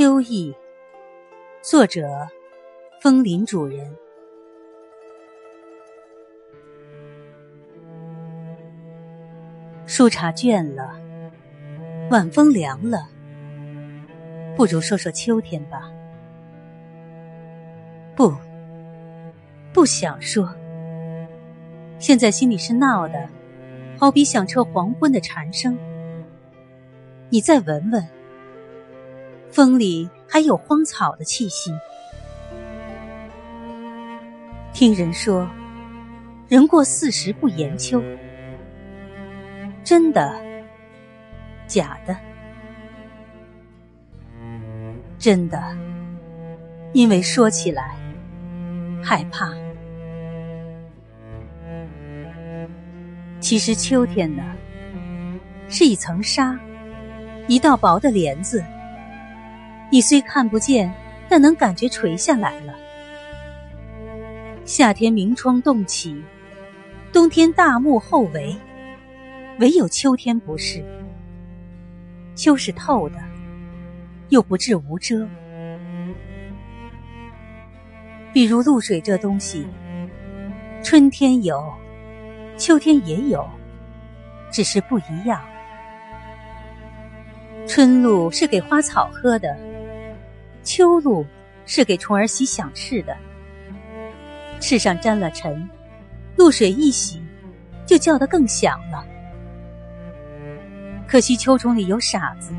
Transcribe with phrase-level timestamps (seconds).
[0.00, 0.56] 秋意，
[1.60, 2.26] 作者：
[3.02, 3.94] 枫林主人。
[9.84, 10.98] 树杈倦了，
[12.10, 13.10] 晚风凉了，
[14.56, 15.92] 不如说说秋天吧。
[18.16, 18.34] 不，
[19.70, 20.48] 不想说。
[21.98, 23.28] 现在心里是闹的，
[23.98, 25.78] 好比响彻黄昏的蝉声。
[27.28, 28.19] 你再闻闻。
[29.50, 31.72] 风里还有荒草的气息。
[34.72, 35.48] 听人说，
[36.48, 38.02] 人过四十不言秋，
[39.82, 40.40] 真的？
[41.66, 42.16] 假的？
[45.18, 45.60] 真的，
[46.92, 47.96] 因为说起来
[49.02, 49.52] 害怕。
[53.40, 54.42] 其实秋天呢，
[55.68, 56.58] 是一层纱，
[57.48, 58.64] 一道薄的帘子。
[59.90, 60.92] 你虽看不见，
[61.28, 62.74] 但能感觉垂下来了。
[64.64, 66.22] 夏天明窗洞起，
[67.12, 68.56] 冬天大幕后围，
[69.58, 70.84] 唯有秋天不是。
[72.36, 73.16] 秋是透的，
[74.28, 75.28] 又不至无遮。
[78.32, 79.66] 比如露水这东西，
[80.84, 81.60] 春天有，
[82.56, 83.44] 秋天也有，
[84.52, 85.42] 只是不一样。
[87.66, 89.69] 春露是给花草喝的。
[90.62, 91.24] 秋露
[91.66, 93.16] 是给虫儿洗响翅的，
[94.60, 95.68] 翅上沾了尘，
[96.36, 97.22] 露水一洗，
[97.86, 99.04] 就叫得更响了。
[101.06, 102.52] 可惜秋虫里有傻子，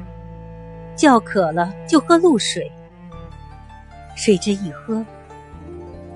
[0.95, 2.69] 叫渴了就喝露水，
[4.15, 5.05] 谁知一喝，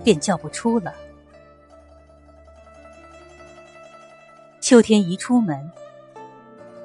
[0.03, 0.93] 便叫不出了。
[4.59, 5.71] 秋天一出门，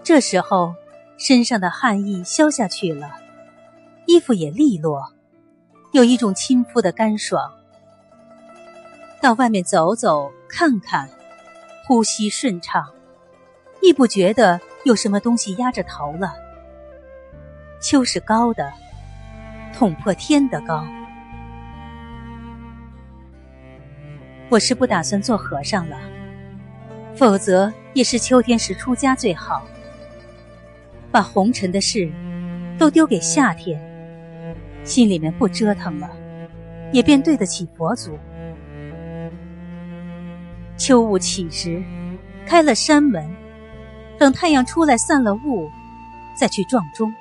[0.02, 0.74] 这时候
[1.16, 3.19] 身上的汗意消下去了。
[4.10, 5.12] 衣服也利落，
[5.92, 7.48] 有一种亲肤的干爽。
[9.20, 11.08] 到外面走走看看，
[11.86, 12.84] 呼吸顺畅，
[13.80, 16.32] 亦不觉得有什么东西压着头了。
[17.80, 18.72] 秋是高的，
[19.72, 20.84] 捅破天的高。
[24.48, 25.96] 我是不打算做和尚了，
[27.14, 29.62] 否则也是秋天时出家最好。
[31.12, 32.12] 把红尘的事
[32.76, 33.80] 都丢给夏天。
[34.84, 36.10] 心里面不折腾了，
[36.92, 38.18] 也便对得起佛祖。
[40.76, 41.82] 秋雾起时，
[42.46, 43.28] 开了山门，
[44.18, 45.70] 等太阳出来散了雾，
[46.34, 47.12] 再去撞钟。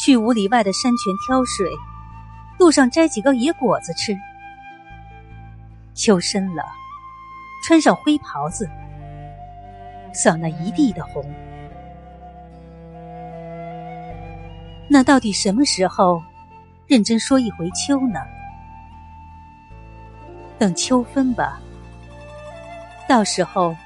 [0.00, 1.68] 去五里外的山泉挑水，
[2.58, 4.16] 路上摘几个野果子吃。
[5.92, 6.62] 秋深了，
[7.66, 8.70] 穿上灰袍子，
[10.14, 11.24] 扫那一地的红。
[14.88, 16.22] 那到底什么时候
[16.86, 18.20] 认真说一回秋呢？
[20.58, 21.60] 等秋分吧。
[23.06, 23.76] 到时候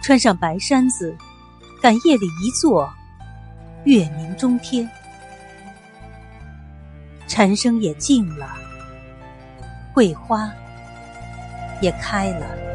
[0.00, 1.16] 穿上白衫子，
[1.82, 2.88] 赶夜里一坐，
[3.84, 4.88] 月明中天，
[7.26, 8.56] 蝉声也静了，
[9.92, 10.50] 桂花
[11.80, 12.67] 也开了。